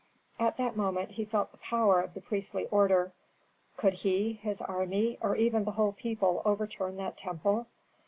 At 0.39 0.57
that 0.57 0.75
moment 0.75 1.11
he 1.11 1.25
felt 1.25 1.51
the 1.51 1.59
power 1.59 2.01
of 2.01 2.15
the 2.15 2.21
priestly 2.21 2.65
order. 2.71 3.11
Could 3.77 3.93
he, 3.93 4.33
his 4.33 4.59
army, 4.59 5.19
or 5.21 5.35
even 5.35 5.63
the 5.63 5.73
whole 5.77 5.91
people 5.93 6.41
overturn 6.43 6.97
that 6.97 7.17
temple? 7.17 7.67